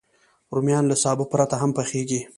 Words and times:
رومیان 0.55 0.85
له 0.87 0.95
سابه 1.03 1.25
پرته 1.31 1.55
هم 1.61 1.71
پخېږي 1.77 2.21